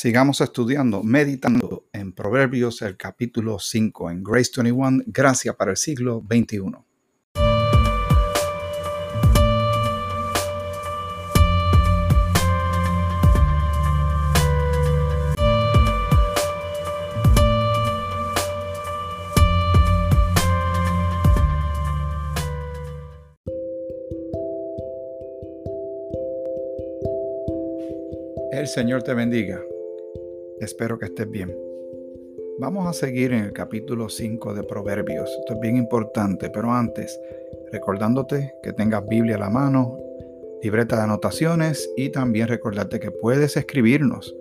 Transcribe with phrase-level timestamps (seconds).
[0.00, 6.24] Sigamos estudiando, meditando en Proverbios, el capítulo 5, en Grace 21, Gracia para el siglo
[6.24, 6.60] XXI.
[28.52, 29.60] El Señor te bendiga.
[30.60, 31.56] Espero que estés bien.
[32.58, 35.30] Vamos a seguir en el capítulo 5 de Proverbios.
[35.38, 37.16] Esto es bien importante, pero antes,
[37.70, 39.96] recordándote que tengas Biblia a la mano,
[40.62, 44.34] libreta de anotaciones y también recordarte que puedes escribirnos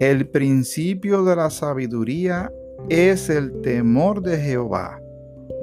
[0.00, 2.52] El principio de la sabiduría
[2.88, 5.00] es el temor de Jehová.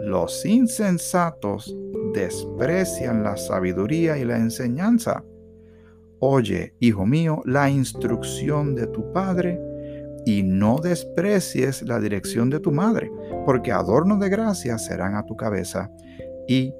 [0.01, 1.75] Los insensatos
[2.13, 5.23] desprecian la sabiduría y la enseñanza.
[6.19, 9.59] Oye, hijo mío, la instrucción de tu padre
[10.25, 13.11] y no desprecies la dirección de tu madre,
[13.45, 15.91] porque adornos de gracia serán a tu cabeza
[16.47, 16.73] y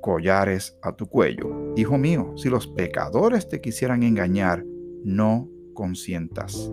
[0.00, 1.74] collares a tu cuello.
[1.76, 4.64] Hijo mío, si los pecadores te quisieran engañar,
[5.04, 6.70] no consientas.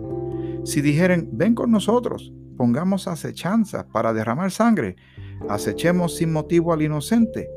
[0.64, 4.96] Si dijeren, ven con nosotros, pongamos acechanza para derramar sangre,
[5.48, 7.48] acechemos sin motivo al inocente,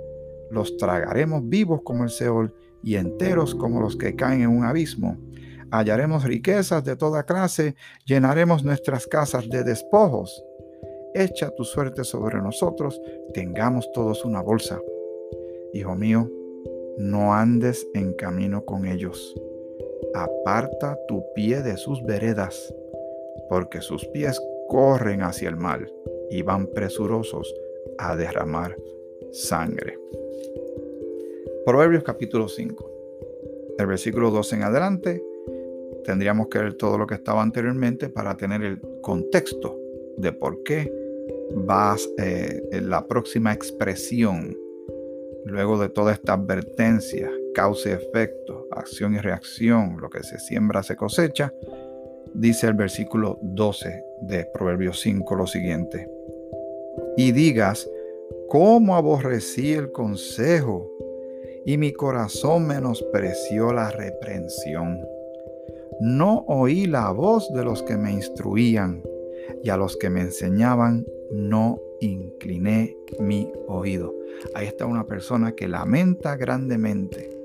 [0.51, 5.17] los tragaremos vivos como el Seol y enteros como los que caen en un abismo.
[5.71, 10.43] Hallaremos riquezas de toda clase, llenaremos nuestras casas de despojos.
[11.13, 12.99] Echa tu suerte sobre nosotros,
[13.33, 14.79] tengamos todos una bolsa.
[15.73, 16.29] Hijo mío,
[16.97, 19.35] no andes en camino con ellos.
[20.13, 22.73] Aparta tu pie de sus veredas,
[23.49, 25.91] porque sus pies corren hacia el mal
[26.29, 27.53] y van presurosos
[27.97, 28.75] a derramar
[29.31, 29.97] sangre.
[31.65, 32.91] Proverbios capítulo 5.
[33.77, 35.23] El versículo 12 en adelante
[36.03, 39.79] tendríamos que ver todo lo que estaba anteriormente para tener el contexto
[40.17, 40.91] de por qué
[41.69, 44.57] va eh, la próxima expresión
[45.45, 50.83] Luego de toda esta advertencia, causa y efecto, acción y reacción, lo que se siembra
[50.83, 51.53] se cosecha,
[52.33, 56.09] dice el versículo 12 de Proverbios 5 lo siguiente.
[57.17, 57.89] Y digas,
[58.49, 60.89] ¿cómo aborrecí el consejo
[61.65, 64.99] y mi corazón menospreció la reprensión?
[65.99, 69.03] No oí la voz de los que me instruían
[69.63, 74.20] y a los que me enseñaban no incliné mi oído.
[74.55, 77.41] Ahí está una persona que lamenta grandemente,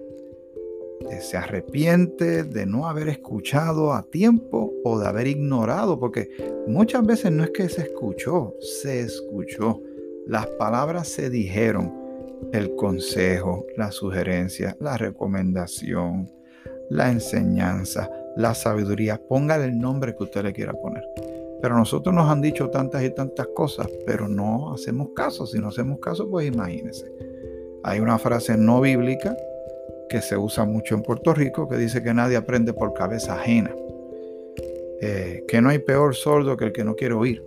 [1.21, 6.29] se arrepiente de no haber escuchado a tiempo o de haber ignorado, porque
[6.67, 9.81] muchas veces no es que se escuchó, se escuchó.
[10.27, 11.93] Las palabras se dijeron,
[12.53, 16.31] el consejo, la sugerencia, la recomendación,
[16.91, 19.21] la enseñanza, la sabiduría.
[19.29, 21.05] Póngale el nombre que usted le quiera poner.
[21.63, 25.47] Pero nosotros nos han dicho tantas y tantas cosas, pero no hacemos caso.
[25.47, 27.11] Si no hacemos caso, pues imagínense.
[27.85, 29.37] Hay una frase no bíblica
[30.09, 33.75] que se usa mucho en Puerto Rico que dice que nadie aprende por cabeza ajena.
[35.01, 37.43] eh, que no hay peor sordo que el que no quiere oír,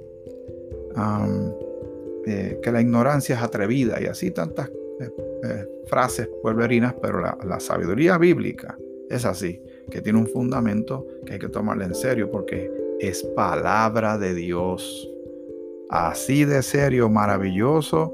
[2.25, 4.69] eh, que la ignorancia es atrevida y así tantas
[4.99, 8.77] eh, frases pueblerinas, pero la, la sabiduría bíblica
[9.09, 12.69] es así, que tiene un fundamento que hay que tomarle en serio porque
[12.99, 15.09] es palabra de Dios.
[15.89, 18.13] Así de serio, maravilloso,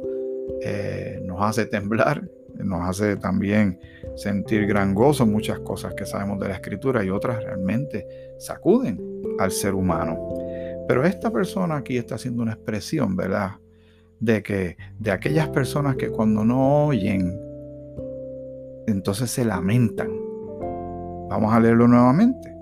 [1.23, 3.79] nos hace temblar, nos hace también
[4.15, 9.01] sentir gran gozo muchas cosas que sabemos de la escritura y otras realmente sacuden
[9.39, 10.17] al ser humano.
[10.87, 13.51] Pero esta persona aquí está haciendo una expresión, ¿verdad?
[14.19, 17.37] De que de aquellas personas que cuando no oyen,
[18.87, 20.09] entonces se lamentan.
[21.27, 22.54] Vamos a leerlo nuevamente.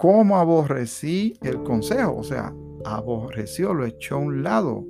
[0.00, 2.16] ¿Cómo aborrecí el consejo?
[2.16, 2.54] O sea,
[2.86, 4.86] aborreció, lo echó a un lado.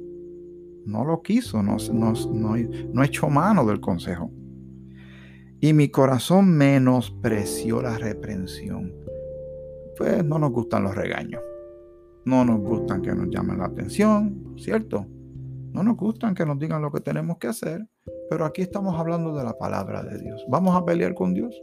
[0.86, 2.56] No lo quiso, no, no, no,
[2.92, 4.30] no echó mano del consejo.
[5.58, 8.94] Y mi corazón menospreció la reprensión.
[9.98, 11.42] Pues no nos gustan los regaños.
[12.24, 15.08] No nos gustan que nos llamen la atención, ¿cierto?
[15.72, 17.84] No nos gustan que nos digan lo que tenemos que hacer.
[18.30, 20.46] Pero aquí estamos hablando de la palabra de Dios.
[20.48, 21.60] ¿Vamos a pelear con Dios?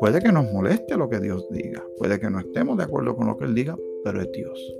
[0.00, 1.84] Puede que nos moleste lo que Dios diga.
[1.98, 4.76] Puede que no estemos de acuerdo con lo que Él diga, pero es Dios.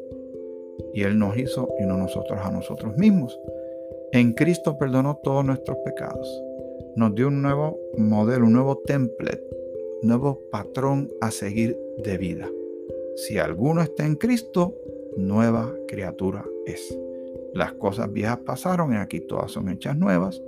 [0.95, 3.39] Y Él nos hizo y no nosotros a nosotros mismos.
[4.13, 6.27] En Cristo perdonó todos nuestros pecados
[6.97, 9.43] nos dio un nuevo modelo, un nuevo template,
[10.03, 12.49] un nuevo patrón a seguir de vida.
[13.17, 14.75] Si alguno está en Cristo,
[15.17, 16.99] nueva criatura es.
[17.55, 20.43] Las cosas viejas pasaron y aquí todas son hechas nuevas.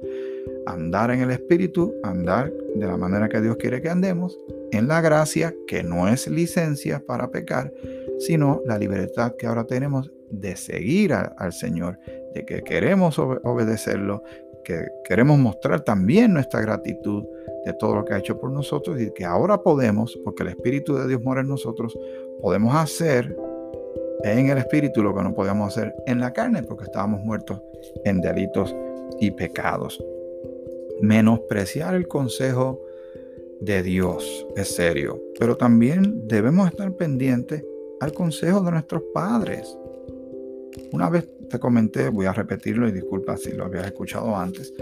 [0.67, 4.39] Andar en el Espíritu, andar de la manera que Dios quiere que andemos,
[4.73, 7.73] en la gracia, que no es licencia para pecar,
[8.19, 11.99] sino la libertad que ahora tenemos de seguir al Señor,
[12.35, 14.23] de que queremos obedecerlo,
[14.65, 17.25] que queremos mostrar también nuestra gratitud
[17.65, 20.97] de todo lo que ha hecho por nosotros y que ahora podemos, porque el Espíritu
[20.97, 21.97] de Dios mora en nosotros,
[22.41, 23.37] podemos hacer
[24.25, 27.61] en el Espíritu lo que no podíamos hacer en la carne, porque estábamos muertos
[28.05, 28.75] en delitos
[29.21, 30.03] y pecados.
[31.01, 32.81] Menospreciar el consejo
[33.60, 37.64] de Dios es serio, pero también debemos estar pendientes
[38.00, 39.76] al consejo de nuestros padres.
[40.93, 44.72] Una vez te comenté, voy a repetirlo y disculpa si lo habías escuchado antes.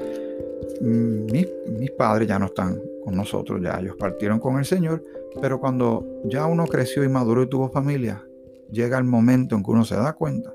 [0.80, 1.46] Mis,
[1.78, 5.02] mis, padres ya no están con nosotros, ya ellos partieron con el Señor,
[5.40, 8.24] pero cuando ya uno creció y maduró y tuvo familia,
[8.70, 10.54] llega el momento en que uno se da cuenta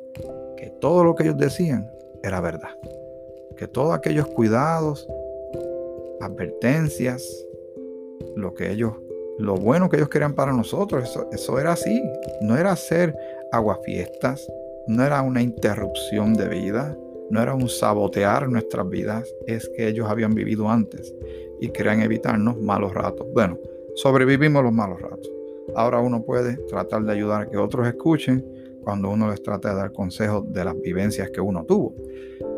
[0.57, 1.87] que todo lo que ellos decían
[2.23, 2.69] era verdad.
[3.57, 5.07] Que todos aquellos cuidados,
[6.21, 7.23] advertencias,
[8.35, 8.93] lo que ellos,
[9.37, 12.01] lo bueno que ellos querían para nosotros, eso, eso era así.
[12.41, 13.15] No era hacer
[13.51, 14.47] aguafiestas,
[14.87, 16.97] no era una interrupción de vida,
[17.29, 21.13] no era un sabotear nuestras vidas, es que ellos habían vivido antes
[21.59, 23.27] y querían evitarnos malos ratos.
[23.33, 23.57] Bueno,
[23.95, 25.31] sobrevivimos los malos ratos.
[25.75, 28.45] Ahora uno puede tratar de ayudar a que otros escuchen
[28.83, 31.95] cuando uno les trata de dar consejos de las vivencias que uno tuvo.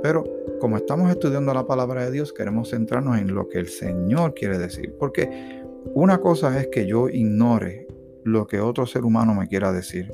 [0.07, 0.23] Pero
[0.61, 4.57] como estamos estudiando la palabra de Dios, queremos centrarnos en lo que el Señor quiere
[4.57, 4.95] decir.
[4.97, 5.61] Porque
[5.95, 7.85] una cosa es que yo ignore
[8.23, 10.09] lo que otro ser humano me quiera decir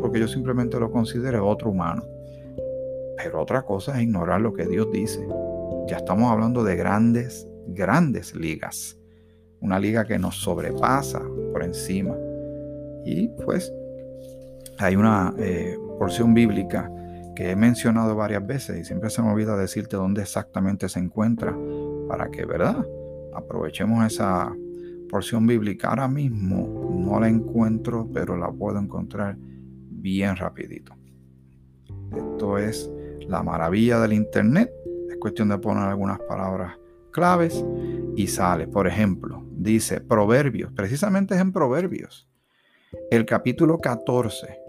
[0.00, 2.04] porque yo simplemente lo considero otro humano.
[3.16, 5.26] Pero otra cosa es ignorar lo que Dios dice.
[5.88, 8.96] Ya estamos hablando de grandes, grandes ligas.
[9.60, 11.20] Una liga que nos sobrepasa
[11.52, 12.16] por encima.
[13.04, 13.72] Y pues
[14.78, 16.88] hay una eh, porción bíblica
[17.50, 21.56] he mencionado varias veces y siempre se me olvida decirte dónde exactamente se encuentra
[22.08, 22.86] para que, ¿verdad?
[23.34, 24.54] Aprovechemos esa
[25.08, 25.88] porción bíblica.
[25.88, 30.94] Ahora mismo no la encuentro, pero la puedo encontrar bien rapidito.
[32.10, 32.90] Esto es
[33.28, 34.70] la maravilla del Internet.
[35.10, 36.78] Es cuestión de poner algunas palabras
[37.10, 37.64] claves
[38.16, 38.66] y sale.
[38.66, 42.28] Por ejemplo, dice Proverbios, precisamente es en Proverbios,
[43.10, 44.61] el capítulo 14,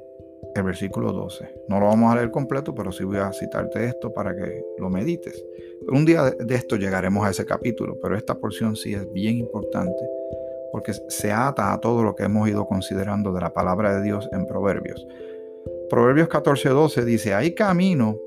[0.56, 1.50] el versículo 12.
[1.68, 4.90] No lo vamos a leer completo, pero sí voy a citarte esto para que lo
[4.90, 5.44] medites.
[5.88, 10.08] Un día de esto llegaremos a ese capítulo, pero esta porción sí es bien importante
[10.74, 14.28] porque se ata a todo lo que hemos ido considerando de la palabra de Dios
[14.32, 15.06] en Proverbios.
[15.88, 18.20] Proverbios 14:12 dice, hay camino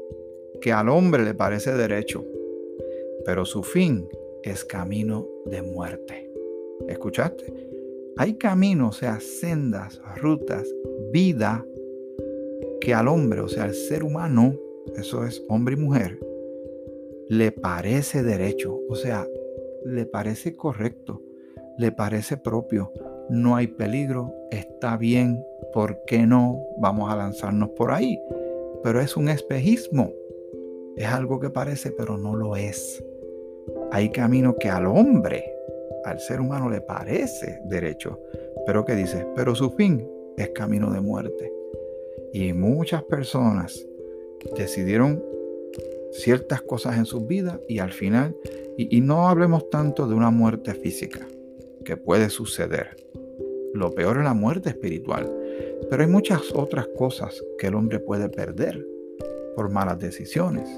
[0.60, 2.24] que al hombre le parece derecho,
[3.24, 4.08] pero su fin
[4.44, 6.30] es camino de muerte.
[6.88, 7.52] ¿Escuchaste?
[8.16, 10.72] Hay caminos, o sea, sendas, rutas,
[11.12, 11.66] vida
[12.86, 14.54] que al hombre, o sea, al ser humano,
[14.96, 16.20] eso es hombre y mujer,
[17.28, 19.26] le parece derecho, o sea,
[19.84, 21.20] le parece correcto
[21.78, 22.92] le parece propio,
[23.28, 26.62] no hay peligro, está bien, ¿por qué no?
[26.78, 28.20] Vamos a lanzarnos por ahí.
[28.82, 30.12] Pero es un espejismo,
[30.96, 33.04] es algo que parece, pero no lo es.
[33.90, 35.44] Hay camino que al hombre,
[36.04, 38.20] al ser humano le parece derecho,
[38.64, 41.52] pero que dice, pero su fin es camino de muerte.
[42.38, 43.88] Y muchas personas
[44.58, 45.24] decidieron
[46.12, 48.36] ciertas cosas en sus vidas y al final,
[48.76, 51.26] y, no hablemos tanto de una muerte física,
[51.82, 52.94] que puede suceder.
[53.72, 55.32] Lo peor es la muerte espiritual.
[55.88, 58.86] Pero hay muchas otras cosas que el hombre puede perder
[59.54, 60.68] por malas decisiones.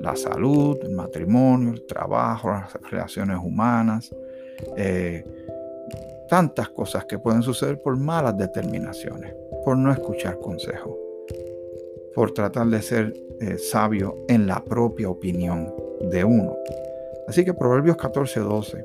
[0.00, 4.10] La salud, el matrimonio, el trabajo, las relaciones humanas.
[4.78, 5.22] Eh,
[6.28, 9.34] tantas cosas que pueden suceder por malas determinaciones,
[9.64, 10.98] por no escuchar consejo,
[12.14, 15.72] por tratar de ser eh, sabio en la propia opinión
[16.10, 16.56] de uno.
[17.26, 18.84] Así que Proverbios 14, 12,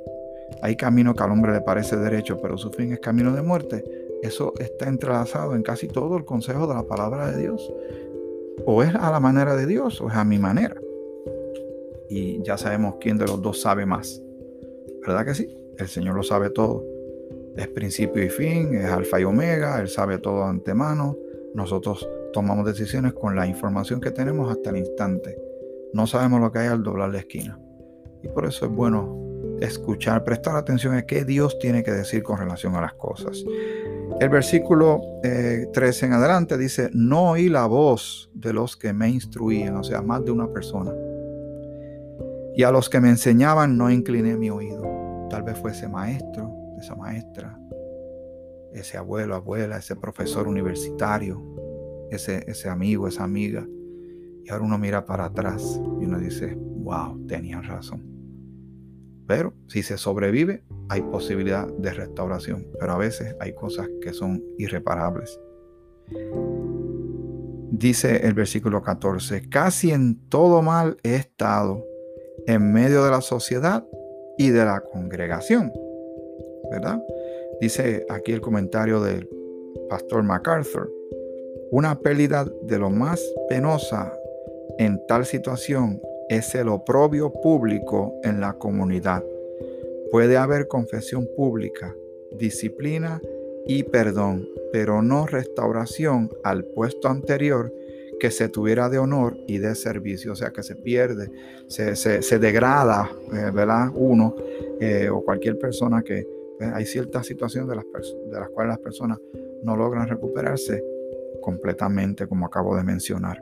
[0.62, 3.84] hay camino que al hombre le parece derecho, pero su fin es camino de muerte.
[4.22, 7.74] Eso está entrelazado en casi todo el consejo de la palabra de Dios.
[8.66, 10.76] O es a la manera de Dios o es a mi manera.
[12.10, 14.22] Y ya sabemos quién de los dos sabe más.
[15.06, 15.56] ¿Verdad que sí?
[15.78, 16.84] El Señor lo sabe todo
[17.56, 21.18] es principio y fin, es alfa y omega, Él sabe todo de antemano.
[21.54, 25.38] Nosotros tomamos decisiones con la información que tenemos hasta el instante.
[25.94, 27.60] No sabemos lo que hay al doblar la esquina.
[28.22, 29.18] Y por eso es bueno
[29.62, 33.44] escuchar, prestar atención a qué Dios tiene que decir con relación a las cosas.
[34.20, 39.10] El versículo 13 eh, en adelante dice, no oí la voz de los que me
[39.10, 40.94] instruían, o sea, más de una persona.
[42.56, 44.84] Y a los que me enseñaban no incliné mi oído.
[45.30, 47.60] Tal vez fuese maestro, esa maestra,
[48.74, 51.42] ese abuelo, abuela, ese profesor universitario,
[52.12, 53.68] ese, ese amigo, esa amiga.
[54.44, 58.04] Y ahora uno mira para atrás y uno dice, wow, tenían razón.
[59.28, 62.68] Pero si se sobrevive, hay posibilidad de restauración.
[62.80, 65.40] Pero a veces hay cosas que son irreparables.
[67.72, 71.86] Dice el versículo 14, casi en todo mal he estado
[72.48, 73.86] en medio de la sociedad
[74.38, 75.72] y de la congregación
[76.70, 77.02] ¿verdad?
[77.62, 79.30] Dice aquí el comentario del
[79.90, 80.92] pastor MacArthur,
[81.72, 84.14] una pérdida de lo más penosa
[84.78, 89.24] en tal situación es el oprobio público en la comunidad.
[90.12, 91.96] Puede haber confesión pública,
[92.32, 93.22] disciplina
[93.66, 97.74] y perdón, pero no restauración al puesto anterior
[98.20, 101.32] que se tuviera de honor y de servicio, o sea que se pierde,
[101.68, 103.90] se, degrada, eh, ¿verdad?
[103.96, 104.36] Uno
[104.80, 106.28] eh, o cualquier persona que
[106.60, 109.18] pues, hay ciertas situaciones de las, de las cuales las personas
[109.64, 110.84] no logran recuperarse
[111.42, 113.42] completamente, como acabo de mencionar.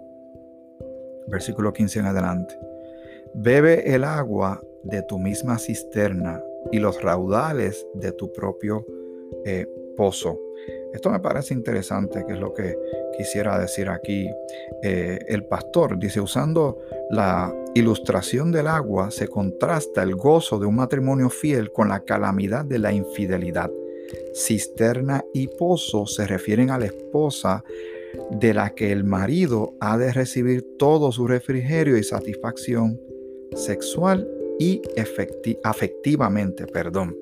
[1.28, 2.58] Versículo 15 en adelante.
[3.34, 8.86] Bebe el agua de tu misma cisterna y los raudales de tu propio
[9.46, 10.40] eh, pozo.
[10.94, 12.76] Esto me parece interesante, que es lo que
[13.18, 14.30] quisiera decir aquí
[14.82, 15.98] eh, el pastor.
[16.00, 16.78] Dice, usando
[17.10, 22.66] la ilustración del agua, se contrasta el gozo de un matrimonio fiel con la calamidad
[22.66, 23.70] de la infidelidad.
[24.34, 27.64] Cisterna y pozo se refieren a la esposa
[28.32, 33.00] de la que el marido ha de recibir todo su refrigerio y satisfacción
[33.56, 34.28] sexual
[34.60, 34.82] y
[35.64, 37.16] afectivamente, perdón.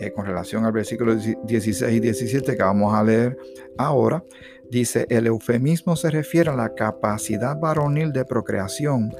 [0.00, 3.36] Eh, con relación al versículo 16 y 17 que vamos a leer
[3.78, 4.24] ahora,
[4.70, 9.14] dice, el eufemismo se refiere a la capacidad varonil de procreación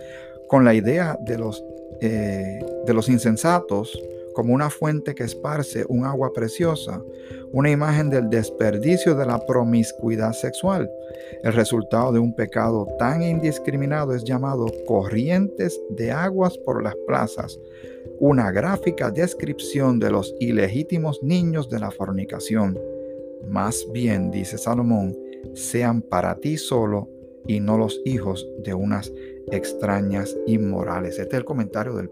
[0.48, 1.64] con la idea de los,
[2.00, 3.96] eh, de los insensatos
[4.34, 7.00] como una fuente que esparce un agua preciosa,
[7.52, 10.90] una imagen del desperdicio de la promiscuidad sexual.
[11.42, 17.58] El resultado de un pecado tan indiscriminado es llamado corrientes de aguas por las plazas,
[18.18, 22.78] una gráfica descripción de los ilegítimos niños de la fornicación.
[23.49, 25.16] Más bien, dice Salomón,
[25.54, 27.09] sean para ti solo
[27.47, 29.12] y no los hijos de unas
[29.50, 31.18] extrañas inmorales.
[31.18, 32.11] Este es el comentario del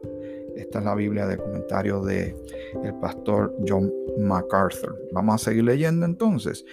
[0.57, 2.37] esta es la Biblia de comentario de
[2.85, 4.99] el pastor John MacArthur.
[5.13, 6.65] Vamos a seguir leyendo entonces.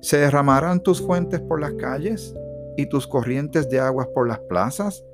[0.00, 2.34] ¿Se derramarán tus fuentes por las calles
[2.76, 5.04] y tus corrientes de aguas por las plazas?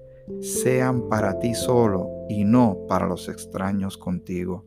[0.40, 4.66] Sean para ti solo y no para los extraños contigo.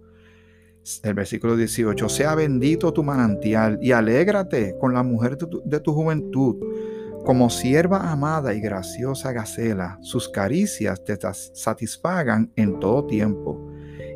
[1.04, 6.56] El versículo 18, sea bendito tu manantial y alégrate con la mujer de tu, juventud.
[7.26, 11.18] Como sierva amada y graciosa Gacela, sus caricias te
[11.54, 13.70] satisfagan en todo tiempo,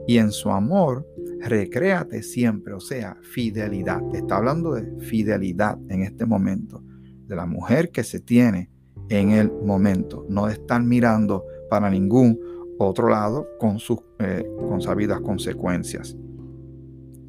[0.08, 1.06] y en su amor
[1.42, 4.02] recréate siempre, o sea, fidelidad.
[4.14, 6.82] Está hablando de fidelidad en este momento,
[7.28, 8.70] de la mujer que se tiene
[9.12, 12.40] en el momento, no estar mirando para ningún
[12.80, 16.16] otro lado con sus eh, con sabidas consecuencias.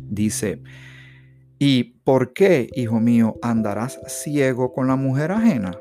[0.09, 0.63] Dice,
[1.59, 5.77] ¿y por qué, hijo mío, andarás ciego con la mujer ajena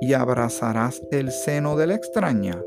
[0.00, 2.60] y abrazarás el seno de la extraña?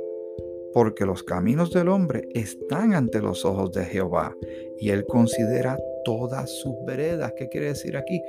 [0.73, 4.33] porque los caminos del hombre están ante los ojos de Jehová
[4.79, 7.33] y él considera todas sus veredas.
[7.35, 8.21] ¿Qué quiere decir aquí?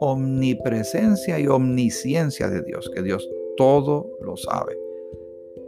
[0.00, 3.28] Omnipresencia y omnisciencia de Dios, que Dios
[3.60, 4.74] todo lo sabe.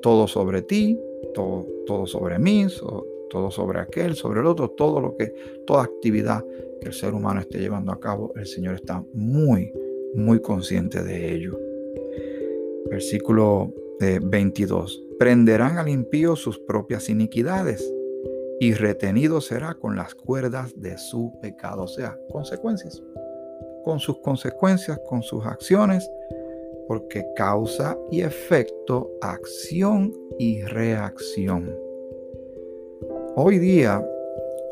[0.00, 0.98] Todo sobre ti,
[1.34, 2.66] todo, sobre mí,
[3.28, 5.34] todo sobre aquel, sobre el otro, todo lo que,
[5.66, 6.42] toda actividad
[6.80, 9.70] que el ser humano esté llevando a cabo, el Señor está muy,
[10.14, 11.60] muy consciente de ello.
[12.88, 15.02] Versículo 22.
[15.02, 17.86] Eh, Prenderán al impío sus propias iniquidades
[18.58, 21.82] y retenido será con las cuerdas de su pecado.
[21.82, 23.02] O sea, consecuencias.
[23.84, 26.08] Con sus consecuencias, con sus acciones,
[26.88, 31.74] porque causa y efecto, acción y reacción.
[33.36, 34.04] Hoy día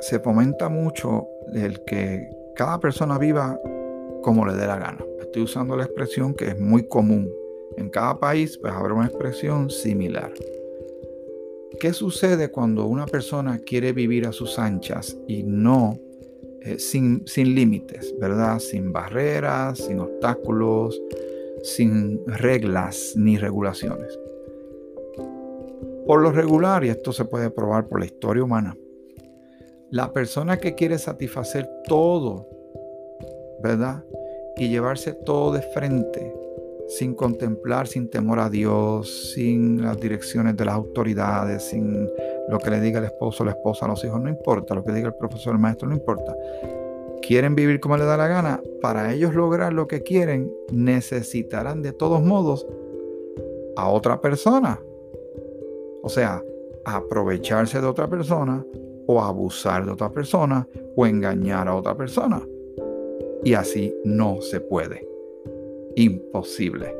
[0.01, 3.59] se fomenta mucho el que cada persona viva
[4.23, 5.05] como le dé la gana.
[5.21, 7.31] Estoy usando la expresión que es muy común
[7.77, 10.33] en cada país pues habrá una expresión similar.
[11.79, 15.99] ¿Qué sucede cuando una persona quiere vivir a sus anchas y no
[16.63, 18.59] eh, sin, sin límites, ¿verdad?
[18.59, 21.01] Sin barreras, sin obstáculos,
[21.63, 24.19] sin reglas ni regulaciones.
[26.07, 28.77] Por lo regular, y esto se puede probar por la historia humana,
[29.91, 32.49] la persona que quiere satisfacer todo,
[33.63, 34.05] ¿verdad?
[34.57, 36.35] Y llevarse todo de frente,
[36.89, 42.09] sin contemplar, sin temor a Dios, sin las direcciones de las autoridades, sin
[42.49, 45.09] lo que le diga el esposo, la esposa, los hijos, no importa, lo que diga
[45.09, 46.35] el profesor, el maestro, no importa.
[47.31, 48.61] Quieren vivir como les da la gana.
[48.83, 52.67] Para ellos lograr lo que quieren, necesitarán de todos modos
[53.77, 54.81] a otra persona.
[56.03, 56.43] O sea,
[56.85, 58.67] aprovecharse de otra persona
[59.07, 62.43] o abusar de otra persona o engañar a otra persona.
[63.45, 65.07] Y así no se puede
[65.95, 66.93] imposible.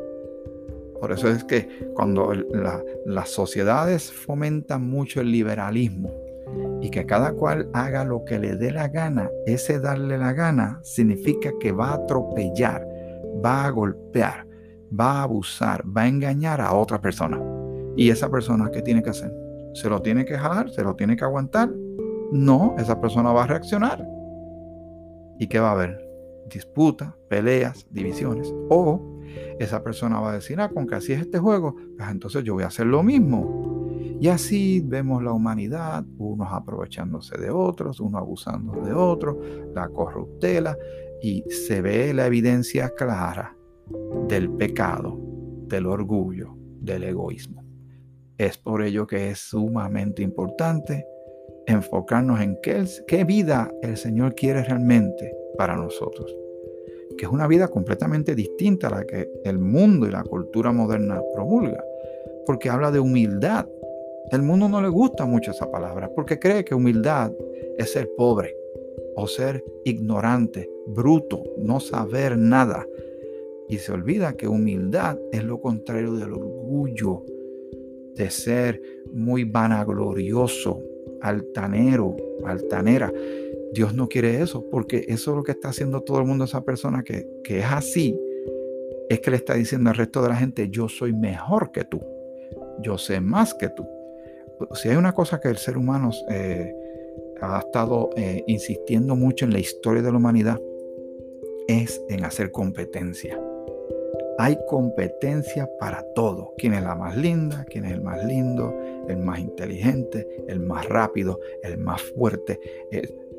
[1.01, 2.33] Por eso es que cuando
[3.05, 6.30] las sociedades fomentan mucho el liberalismo
[6.81, 10.81] y que cada cual haga lo que le dé la gana, ese darle la gana
[10.83, 12.87] significa que va a atropellar,
[13.45, 14.47] va a golpear,
[14.99, 17.41] va a abusar, va a engañar a otra persona.
[17.97, 19.33] ¿Y esa persona qué tiene que hacer?
[19.75, 20.71] ¿Se lo tiene que jalar?
[20.71, 21.71] ¿Se lo tiene que aguantar?
[22.33, 24.07] No, esa persona va a reaccionar.
[25.39, 26.11] ¿Y qué va a haber?
[26.51, 28.53] disputa, peleas, divisiones.
[28.69, 29.01] O
[29.59, 32.55] esa persona va a decir, ah, con que así es este juego, pues entonces yo
[32.55, 33.70] voy a hacer lo mismo.
[34.21, 39.37] Y así vemos la humanidad, unos aprovechándose de otros, unos abusando de otros,
[39.75, 40.77] la corruptela,
[41.23, 43.57] y se ve la evidencia clara
[44.29, 45.19] del pecado,
[45.69, 47.65] del orgullo, del egoísmo.
[48.37, 51.07] Es por ello que es sumamente importante
[51.67, 56.35] enfocarnos en qué, qué vida el Señor quiere realmente para nosotros,
[57.17, 61.23] que es una vida completamente distinta a la que el mundo y la cultura moderna
[61.35, 61.83] promulga,
[62.45, 63.67] porque habla de humildad.
[64.31, 67.33] El mundo no le gusta mucho esa palabra, porque cree que humildad
[67.79, 68.55] es ser pobre
[69.17, 72.87] o ser ignorante, bruto, no saber nada.
[73.69, 77.25] Y se olvida que humildad es lo contrario del orgullo,
[78.15, 78.81] de ser
[79.13, 80.81] muy vanaglorioso,
[81.21, 83.13] altanero, altanera.
[83.73, 86.65] Dios no quiere eso, porque eso es lo que está haciendo todo el mundo, esa
[86.65, 88.19] persona que, es así,
[89.09, 92.01] es que le está diciendo al resto de la gente, yo soy mejor que tú,
[92.81, 93.87] yo sé más que tú.
[94.75, 96.75] Si hay una cosa que el ser humano eh,
[97.41, 100.61] ha estado eh, insistiendo mucho en la historia de la humanidad,
[101.69, 103.41] es en hacer competencia.
[104.39, 106.55] Hay competencia para todo.
[106.57, 107.67] ¿Quién es la más linda?
[107.69, 108.75] ¿Quién es el más lindo?
[109.09, 112.59] El más inteligente, el más rápido, el más fuerte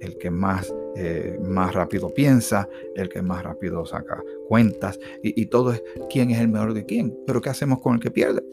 [0.02, 5.72] el que más, eh, más rápido piensa, el que más rápido saca cuentas, y, todo
[5.72, 7.18] es quién es el mejor de quién.
[7.26, 8.44] Pero ¿qué hacemos con el que pierde?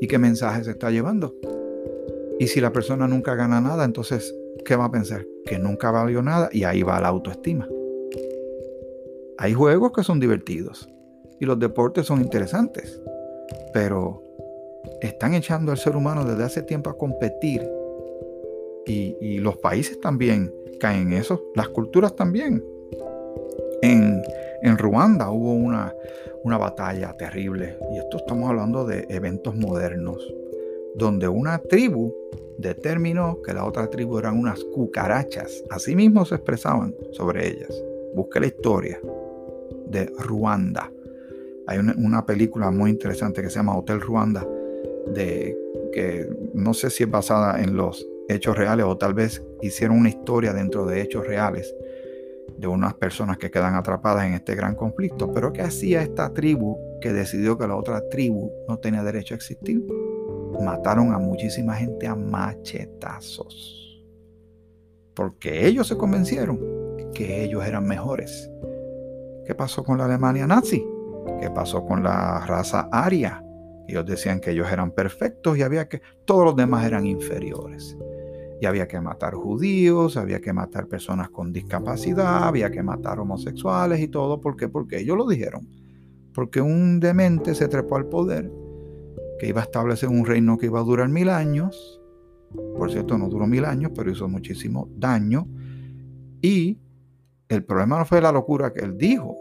[0.00, 1.34] ¿Y qué mensaje se está llevando?
[2.38, 4.34] Y si la persona nunca gana nada, entonces,
[4.64, 5.26] ¿qué va a pensar?
[5.44, 7.68] Que nunca valió nada y ahí va la autoestima.
[9.38, 10.88] Hay juegos que son divertidos
[11.38, 13.00] y los deportes son interesantes,
[13.72, 14.22] pero
[15.00, 17.66] están echando al ser humano desde hace tiempo a competir
[18.86, 22.64] y, los países también caen en eso, las culturas también.
[24.62, 25.94] En, Ruanda hubo una,
[26.44, 30.22] una batalla terrible, y esto estamos hablando de eventos modernos,
[30.94, 32.14] donde una tribu
[32.58, 35.64] determinó que la otra tribu eran unas cucarachas.
[35.70, 37.70] Así mismo se expresaban sobre ellas.
[38.14, 39.00] Busque la historia
[39.86, 40.92] de Ruanda.
[41.66, 44.46] Hay una, una, película muy interesante que se llama Hotel Ruanda,
[45.14, 45.56] de,
[45.92, 50.08] que no sé si es basada en los hechos reales o tal vez hicieron una
[50.08, 51.74] historia dentro de hechos reales
[52.58, 55.32] de unas personas que quedan atrapadas en este gran conflicto.
[55.32, 59.36] Pero ¿qué hacía esta tribu que decidió que la otra tribu no tenía derecho a
[59.36, 59.84] existir?
[60.60, 63.76] mataron a muchísima gente a machetazos.
[65.14, 66.60] Porque ellos se convencieron
[67.14, 68.50] que ellos eran mejores.
[69.46, 70.86] ¿Qué pasó con la Alemania nazi?
[71.40, 73.44] ¿Qué pasó con la raza aria?
[73.88, 77.96] Ellos decían que ellos eran perfectos y había que todos los demás eran inferiores.
[78.60, 84.00] Y había que matar judíos, había que matar personas con discapacidad, había que matar homosexuales
[84.00, 84.40] y todo.
[84.40, 84.68] ¿Por qué?
[84.68, 85.66] Porque ellos lo dijeron.
[86.34, 88.52] Porque un demente se trepó al poder,
[89.38, 92.00] que iba a establecer un reino que iba a durar mil años.
[92.76, 95.46] Por cierto, no duró mil años, pero hizo muchísimo daño.
[96.42, 96.78] Y
[97.48, 99.36] el problema no fue la locura que él dijo,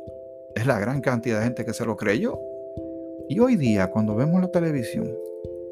[0.56, 2.40] es la gran cantidad de gente que se lo creyó.
[3.28, 5.08] Y hoy día, cuando vemos la televisión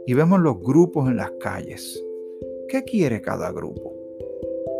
[0.05, 2.03] y vemos los grupos en las calles,
[2.69, 3.95] ¿Qué quiere cada grupo?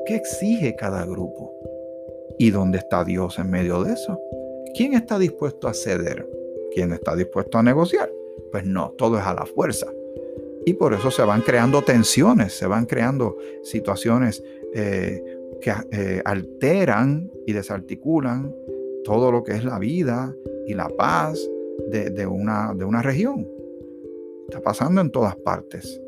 [0.06, 1.54] ¿Qué exige cada grupo?
[2.38, 4.20] ¿Y dónde está Dios en medio de eso?
[4.76, 6.28] ¿Quién está dispuesto a ceder?
[6.74, 8.12] ¿Quién está dispuesto a negociar?
[8.52, 9.88] Pues no, todo es a la fuerza.
[10.66, 15.24] Y por eso se van creando tensiones, se van creando situaciones eh,
[15.62, 18.54] que eh, alteran y desarticulan
[19.06, 21.40] todo lo que es la vida y la paz
[21.90, 23.48] de, una, de una región.
[24.50, 26.02] Está pasando en todas partes.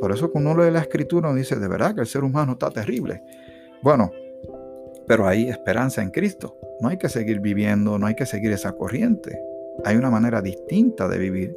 [0.00, 2.52] Por eso cuando uno lee la escritura uno dice, de verdad que el ser humano
[2.52, 3.22] está terrible.
[3.82, 4.12] Bueno,
[5.06, 6.56] pero hay esperanza en Cristo.
[6.80, 9.42] No hay que seguir viviendo, no hay que seguir esa corriente.
[9.84, 11.56] Hay una manera distinta de vivir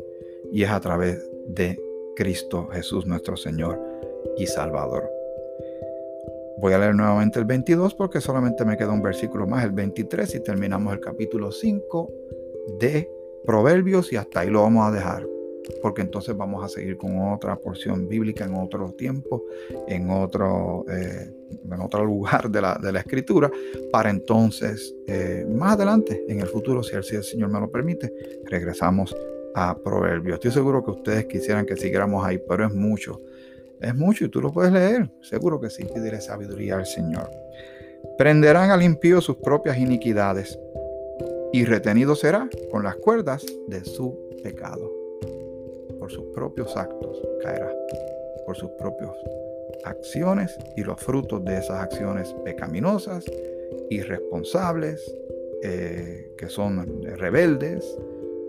[0.51, 1.79] y es a través de
[2.15, 3.79] Cristo Jesús nuestro Señor
[4.37, 5.09] y Salvador.
[6.59, 10.35] Voy a leer nuevamente el 22 porque solamente me queda un versículo más, el 23,
[10.35, 12.11] y terminamos el capítulo 5
[12.79, 13.09] de
[13.45, 15.25] Proverbios y hasta ahí lo vamos a dejar
[15.81, 19.43] porque entonces vamos a seguir con otra porción bíblica en otro tiempo,
[19.87, 21.31] en otro, eh,
[21.71, 23.51] en otro lugar de la, de la, escritura,
[23.91, 27.69] para entonces, eh, más adelante, en el futuro, si el, si el Señor me lo
[27.69, 28.13] permite,
[28.45, 29.15] regresamos
[29.53, 30.35] a Proverbios.
[30.35, 33.19] Estoy seguro que ustedes quisieran que siguiéramos ahí, pero es mucho,
[33.81, 37.29] es mucho y tú lo puedes leer, seguro que sí, pediré sabiduría al Señor.
[38.17, 40.57] Prenderán al impío sus propias iniquidades
[41.53, 45.00] y retenido será con las cuerdas de su pecado
[46.11, 47.71] por sus propios actos caerá,
[48.45, 49.11] por sus propias
[49.83, 53.25] acciones y los frutos de esas acciones pecaminosas,
[53.89, 55.15] irresponsables,
[55.63, 57.97] eh, que son rebeldes,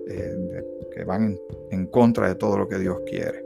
[0.08, 1.38] eh, que van
[1.70, 3.44] en contra de todo lo que Dios quiere.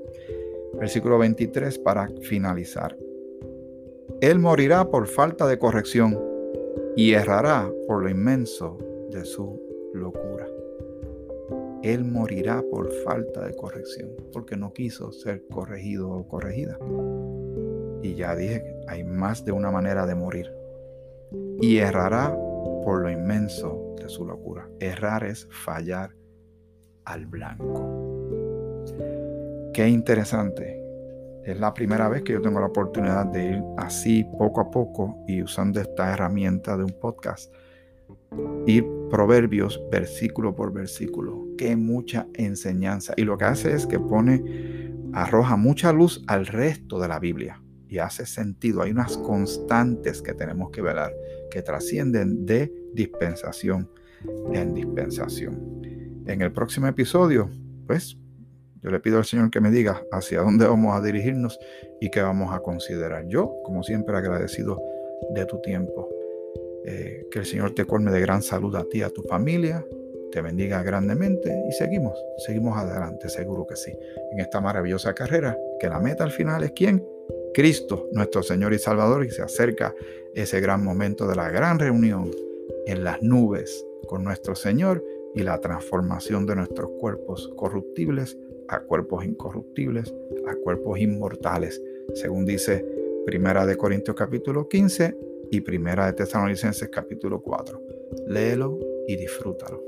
[0.75, 2.97] Versículo 23 para finalizar.
[4.21, 6.19] Él morirá por falta de corrección
[6.97, 8.79] y errará por lo inmenso
[9.11, 9.61] de su
[9.93, 10.56] locura
[11.93, 16.79] él morirá por falta de corrección, porque no quiso ser corregido o corregida.
[18.03, 20.53] Y ya dije hay más de una manera de morir.
[21.61, 22.33] Y errará
[22.85, 24.69] por lo inmenso de su locura.
[24.81, 26.15] Errar es fallar
[27.05, 28.07] al blanco.
[29.73, 30.83] Qué interesante.
[31.45, 35.23] Es la primera vez que yo tengo la oportunidad de ir así poco a poco
[35.27, 37.53] y usando esta herramienta de un podcast.
[38.67, 41.47] Ir proverbios versículo por versículo.
[41.57, 43.15] Qué mucha enseñanza.
[43.17, 47.63] Y lo que hace es que pone, arroja mucha luz al resto de la Biblia.
[47.89, 48.83] Y hace sentido.
[48.83, 51.13] Hay unas constantes que tenemos que velar,
[51.51, 53.89] que trascienden de dispensación
[54.53, 55.83] en dispensación.
[56.27, 57.51] En el próximo episodio,
[57.87, 58.17] pues,
[58.83, 61.59] yo le pido al Señor que me diga hacia dónde vamos a dirigirnos
[62.01, 63.27] y qué vamos a considerar.
[63.29, 64.81] Yo, como siempre, agradecido
[65.35, 66.09] de tu tiempo.
[66.89, 69.85] Eh, que el Señor te colme de gran salud a ti, a tu familia,
[70.31, 73.93] te bendiga grandemente y seguimos, seguimos adelante, seguro que sí,
[74.33, 77.05] en esta maravillosa carrera, que la meta al final es quién?
[77.55, 79.95] Cristo, nuestro Señor y Salvador, y se acerca
[80.35, 82.31] ese gran momento de la gran reunión
[82.87, 85.03] en las nubes con nuestro Señor
[85.35, 90.15] y la transformación de nuestros cuerpos corruptibles a cuerpos incorruptibles,
[90.47, 91.83] a cuerpos inmortales,
[92.15, 92.85] según dice
[93.25, 95.17] Primera de Corintios capítulo 15,
[95.51, 97.81] y Primera de Tesalonicenses capítulo 4.
[98.27, 99.83] Léelo y disfrútalo.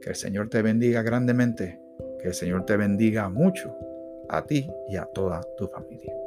[0.00, 1.80] Que el Señor te bendiga grandemente,
[2.20, 3.74] que el Señor te bendiga mucho
[4.28, 6.19] a ti y a toda tu familia.